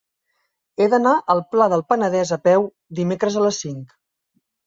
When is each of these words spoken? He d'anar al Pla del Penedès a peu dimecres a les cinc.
He 0.83 0.87
d'anar 0.93 1.11
al 1.33 1.41
Pla 1.55 1.67
del 1.75 1.83
Penedès 1.91 2.31
a 2.37 2.41
peu 2.47 2.65
dimecres 3.01 3.39
a 3.43 3.47
les 3.47 3.63
cinc. 3.67 3.93